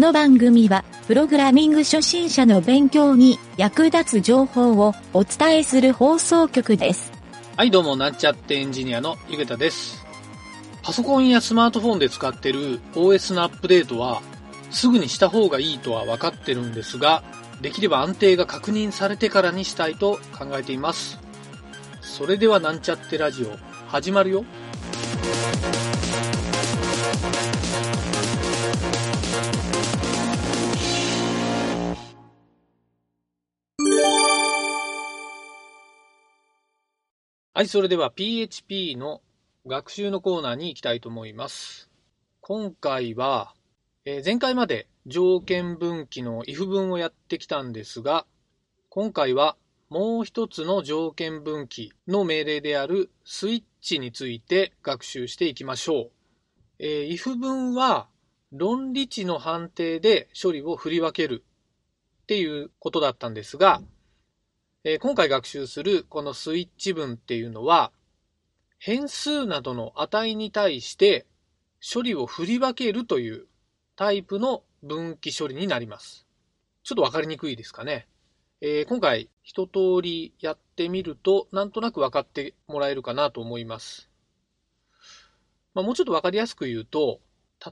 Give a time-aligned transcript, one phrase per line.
[0.00, 7.12] この番組は、プログラミング初心者の勉強に役立つ情報をお伝えする放送局です。
[7.54, 10.02] はい、どうも、なんちゃってエンジニアのゆげたです。
[10.82, 14.22] パソコンやスマートフォンで使ってる OS のアップデートは、
[14.70, 17.22] すぐにした方がいいとは分かってるんですが、
[17.60, 21.18] できれば安定が確認されてからにしたいと考えています。
[22.00, 23.54] それではなんちゃってラジオ、
[23.88, 24.46] 始まるよ。
[37.60, 39.20] はい、それでは PHP の
[39.66, 41.90] 学習のコーナーに行きたいと思います。
[42.40, 43.52] 今回は、
[44.06, 48.24] え前回まで条件分岐の if 文をやってきたんですが、
[48.88, 49.58] 今回は
[49.90, 56.10] もう一つの条件分岐の命令であるスイッチについて学習していきましょう。
[56.78, 58.08] えー if 文は
[58.52, 61.44] 論理値の判定で処理を振り分ける
[62.22, 63.82] っていうことだったんですが、
[64.82, 67.92] えー今回学習するこのスイッチ文っていうのは、
[68.78, 71.26] 変数などの値に対して
[71.86, 73.46] 処理を振り分けるという
[73.94, 76.26] タイプの分岐処理になります。
[76.82, 78.08] ちょっとわかりにくいですかね。
[78.62, 84.08] えー今回一通りやってみると、なんとなく分かってもらえるかなと思います。
[85.74, 87.20] まあ、もうちょっとわかりやすく言うと、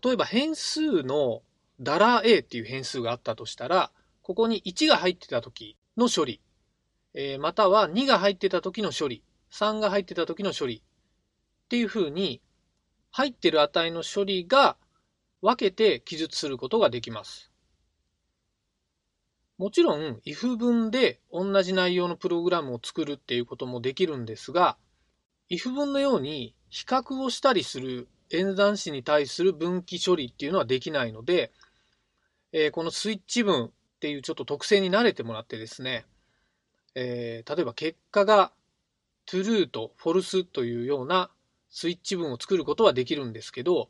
[0.04, 1.40] 例えば変数の
[1.80, 6.42] ダラ A っていう変数があったとしたら、ここに1が入ってた時の処理、
[7.14, 12.40] えーまたは2が入ってた時の処理、3が入ってた時の処理っていうふうに、
[13.10, 14.76] 入ってる値の処理が
[15.40, 17.50] 分けて記述することができます。
[19.56, 24.76] もちろん、if 文で同じ内容のプログラムを作るっていうこともできるんですが、
[25.50, 31.52] if 文のように比較をしたりする演算子に対する分岐処理っていうのはできないので、
[32.52, 36.06] えーこのスイッチ文っていうちょっと特性に慣れてもらってですね、
[37.00, 38.50] えー例えば結果が
[39.26, 41.30] true と false というような
[41.70, 43.88] スイッチ文を作ることはできるんですけど、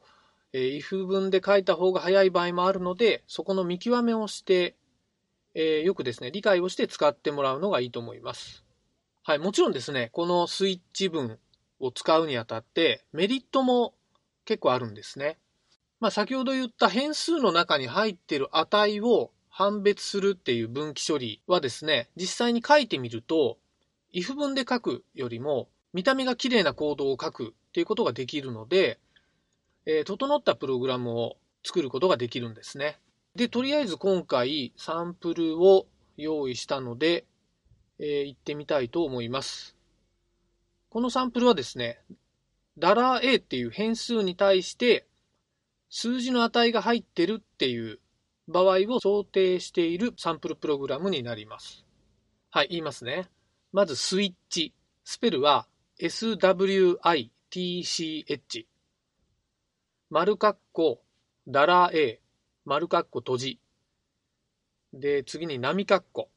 [0.53, 4.77] えー if 文で書いた方が早い場合もあるので、そこの見極めをして、
[5.55, 8.65] えーよくですね、理解をして使ってもらうのがいいと思います。
[9.23, 11.39] はい、もちろんですね、このスイッチ文
[11.81, 13.95] を使うにあたってメリットも
[14.45, 15.39] 結構あるんですね。
[16.01, 23.59] まあ、先ほど言った変数の中に入っている値を判別するっていう分岐処理はですね、実際に書いてみると、
[24.15, 29.01] if 文で書くよりも見た目が綺麗なコードを書くっていうことができるので、
[29.85, 33.01] えー整ったプログラムを作ることができるんですね。
[33.35, 37.25] で、とりあえず今回サンプルを用意したので、
[37.99, 39.75] えー行ってみたいと思います。
[40.89, 41.99] このサンプルはですね、
[42.79, 45.05] ダラー A っていう変数に対して
[45.91, 47.99] 数字の値が入ってるっていう
[48.49, 51.85] 場合を想定しているサンプルプログラムになります。
[52.51, 53.29] はい、言いますね。
[53.73, 54.73] まずスイッチ。
[55.05, 55.67] スペルは
[56.01, 56.97] switch。
[60.11, 61.03] 丸括弧、
[61.47, 62.21] ダラ A、
[62.65, 63.61] 丸括弧閉じ。
[64.95, 66.31] で、次に波括弧。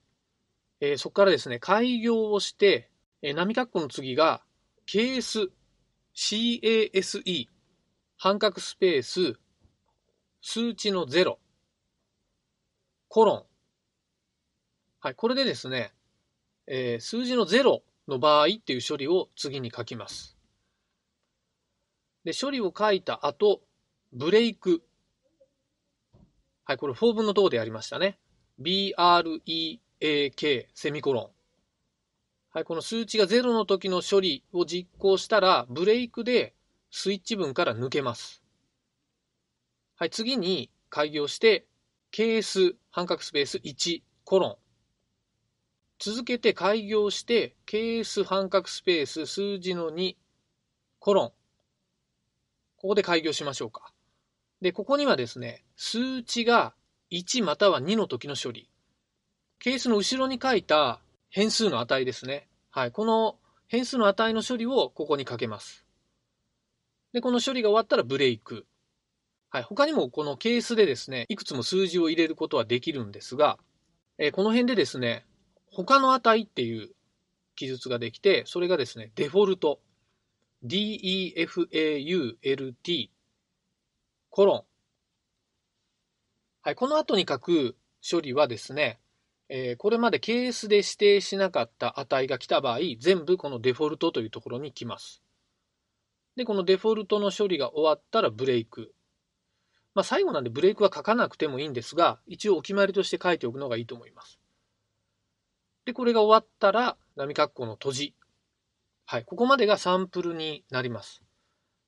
[0.82, 2.90] えーそこからですね、開業をして、
[3.22, 4.44] えー波括弧の次が、
[4.86, 5.50] ケース、
[6.14, 7.48] CASE、
[8.18, 9.40] 半角スペース、
[10.42, 11.38] 数値の0、
[13.14, 13.44] コロン。
[15.02, 15.92] はい、これでですね、
[16.66, 20.38] えー数字の0の場合っていう処理を次に書きます。
[22.24, 23.64] で、処理を書いた後、
[24.14, 24.82] ブレイク。
[26.64, 28.18] はい、これ4分の等でやりましたね。
[28.62, 29.80] break
[30.74, 31.30] セミコロン。
[32.52, 36.54] はい、この数値が0の時の処理を実行したら、ブレイクで
[36.92, 38.42] スイッチ文から抜けます。
[39.98, 41.68] はい、次に開業して、
[42.12, 44.58] ケース、半角スペース1、コロン。
[45.98, 50.18] 続けて開業して、ケース、半角スペース、数字の2、
[51.00, 51.32] コロン。
[52.76, 53.94] ここで開業しましょうか。
[54.60, 56.74] で、ここにはですね、数値が
[57.12, 58.70] 1または2の時の処理。
[59.60, 61.00] ケースの後ろに書いた
[61.30, 62.50] 変数の値ですね。
[62.72, 62.92] はい。
[62.92, 65.86] この変数の値の処理をここにかけます。
[67.14, 68.68] で、この処理が終わったらブレイク。
[69.52, 69.64] はい。
[69.64, 73.60] 他にもこのケースでですね、いくつも数字を入れることはできるんですが、
[74.18, 75.26] えーこの辺でですね、
[75.66, 76.92] 他の値っていう
[77.56, 79.82] 記述ができて、それがですね、デフォルト。
[80.66, 83.10] default
[84.30, 84.64] コロン。
[86.62, 86.76] はい。
[86.76, 87.76] この後に書く
[88.10, 89.02] 処理はですね、
[89.50, 95.22] えーこれまでケースで指定しなかった値が来た場合、全部このデフォルトというところに来ます。
[96.38, 98.94] で、このデフォルトの処理が終わったらブレイク。
[99.94, 104.40] まあ、最後なんでブレイクは書かなくてもいいんですが、一応お決まりとして書いておくのがいいと思います。
[105.86, 108.16] で、これが終わったら、波括弧の閉じ。
[109.06, 111.22] はい、ここまでがサンプルになります。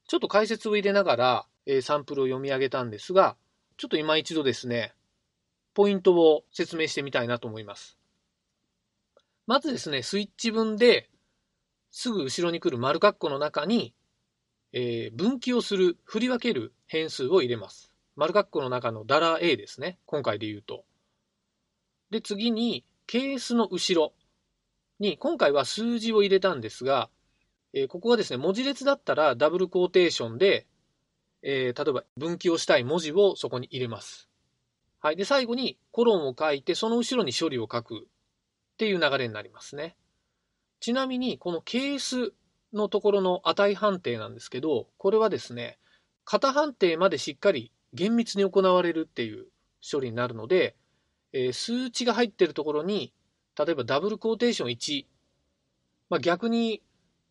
[0.08, 3.38] ちょっと解説を入れながら、えー、サンプルを読み上げたんですが、
[3.78, 4.94] ちょっと今一度ですね、
[5.74, 7.98] ポイントを説明してみたいなと思います。
[9.48, 11.10] まずですね、スイッチ分で、
[11.90, 13.94] すぐ後ろに来る丸括弧の中に、
[14.74, 17.93] えー、分岐をする、振り分ける変数を入れます。
[18.15, 19.98] 丸括弧の中のダラ A ですね。
[20.06, 20.86] 今回で言うと。
[22.10, 24.13] で、次に、ケースの後ろ
[25.00, 27.10] に、今回は数字を入れたんですが、
[27.74, 30.68] えー、ここはですね、文字列だったらダブルコーテーションで、
[31.42, 34.30] えー、例えば分岐をしたい文字をそこに入れます。
[35.00, 35.15] はい。
[35.15, 38.00] で、最後にコロンを書いて、その後ろに処理を書くっ
[38.77, 39.98] ていう流れになりますね。
[40.80, 42.33] ちなみに、このケース
[42.74, 45.80] のところの値判定なんですけど、これはですね、
[46.25, 49.48] 型判定までしっかり厳密に行われるっていう
[49.90, 50.75] 処理になるので、
[51.31, 53.13] えー、数値が入ってるところに、
[53.57, 55.06] 例えばダブルコーテーション1、
[56.10, 56.81] まあ、逆に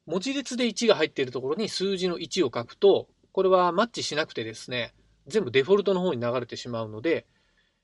[0.06, 4.94] 文字列で1が入っているところに数字の1を書くと、これはマッチしなくてですね、
[5.26, 7.26] 全部デフォルトの方に流れてしまうので、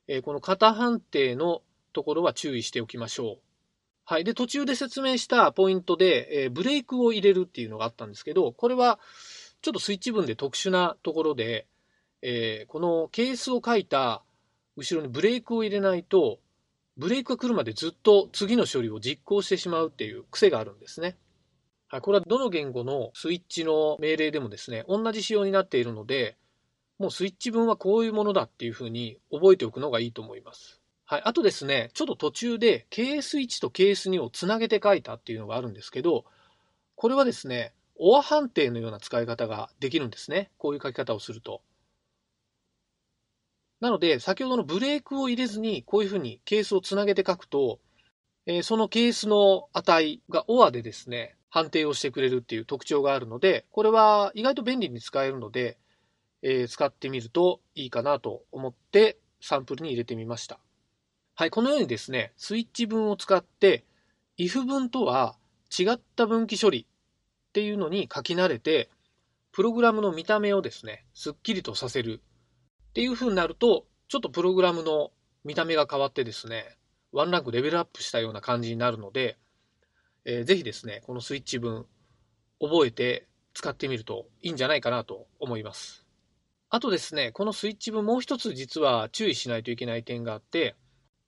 [0.08, 3.38] えー、この型判定のところは注意しておきましょう。
[4.04, 4.24] はい。
[4.24, 8.98] で、途中で説明したポイントで、えー、ブレイクを入れるっていうのがあったんですけど、これは
[9.60, 11.66] ちょっとスイッチ分で特殊なところで、
[12.22, 14.22] えー、このケースを書いた
[14.76, 16.38] 後ろにブレイクを入れないと、
[16.96, 21.16] ブレイクが来るまでずっと次の処理を実行してしまうっていう癖があるんですね。
[21.88, 26.36] はい、これはどの言語のスイッチの命令でもですね、同じ仕様になっているので、
[26.98, 30.80] もうスイッチ分はこういうものだっていうふうに覚えておくのがいいと思います。
[31.04, 31.22] はい。
[31.24, 36.24] あとですね、ちょっと途中でケース1とケース2をつなげて書いたっていうのがあるんですけど、
[36.96, 40.50] これはですね、オア判定のような使い方ができるんですね。
[40.58, 41.62] こういう書き方をすると。
[43.80, 47.78] なので、先ほどのブレークを入れずに、こういうふうにケースをつなげて書くと、
[48.46, 55.78] えー、そのケースの値が OR でですね、判定をしてくれるっていう特徴があるので、これは意外と便利に使えるので、
[56.42, 60.58] えー、使ってみるといいかなと思ってサンプルに入れてみました。
[61.34, 63.84] はい、このようにですね、スイッチ文を使って、
[64.38, 65.36] if 文とは
[65.76, 68.88] 違った分岐処理っていうのに書き慣れて、
[69.52, 72.22] プログラムの見た目をですね、すっきりとさせる
[72.98, 75.12] っていう風になると、ちょっとプログラムの
[75.44, 76.64] 見た目が変わってですね、
[77.12, 79.38] ワンランクレベルアップしたような感じになるので、
[80.24, 81.86] えー、ぜひですね、このスイッチ文、
[82.60, 86.08] 覚えて使ってみるといいんじゃないかなと思います。
[86.70, 90.74] あとですね、このスイッチ文もう一つ実は注意しないといけない点があって、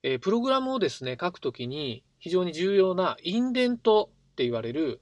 [0.02, 5.00] えー、プログラムをですね、書くときに非常に重要なインデントって言われる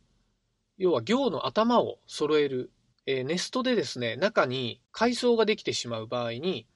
[0.77, 2.71] 要は行の頭を揃える、
[3.11, 6.67] えー、ネストでですね、中に階層ができてしまう場合に、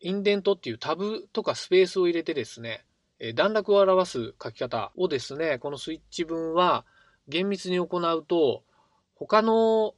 [0.00, 2.86] インデントっていうタブとかスペースを入れてですね、
[3.18, 6.86] えー、段落を表す書き方をですね、このスイッチ文は
[7.28, 8.64] 厳密に行うと、
[9.16, 9.94] 他の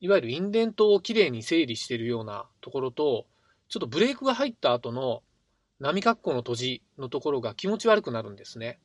[0.00, 3.28] いわゆるインデントをきれいに整理しているようなところと、
[3.68, 5.22] ちょっとブレイクが入った後の
[5.78, 8.80] 波括弧の閉じのところが気持ち悪くなるんですね。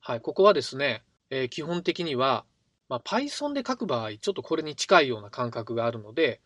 [0.00, 2.46] はい、ここはですね、えー、基本的には
[2.92, 6.42] まあ、Python で書く場合、ちょっとこれに近いような感覚があるので、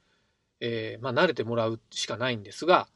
[0.61, 2.87] えー、まあ、慣れてもらうしかないんですが、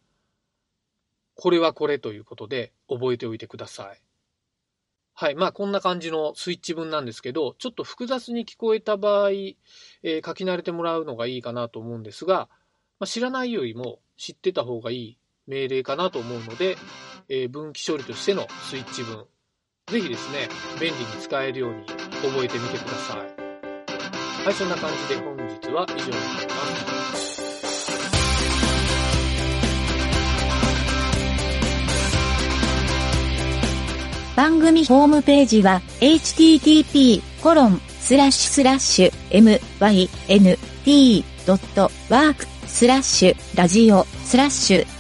[1.35, 4.01] これはこれということで覚えておいてください。
[5.15, 5.35] はい。
[5.35, 12.49] まあ、こんな感じのスイッチ文なんですけど、ちょっと複雑に聞こえた場合、えー、書き慣れてもらうのがいいかなと思うんですが、
[13.01, 16.77] まあ、知らないよりも知ってた方がいい命令かなと思うので、
[17.29, 19.27] えー、分岐処理としてのスイッチ文、
[19.89, 20.49] ぜひですね、
[20.81, 21.85] 便利に使えるように
[22.23, 23.50] 覚えてみてください。
[24.45, 27.41] はい、そんな感じで本日は以上になります。
[34.35, 39.13] 番組ホームページは http コロンスラッシュスラッシュ
[40.87, 45.00] mynt.work スラッシュラジオスラッシュ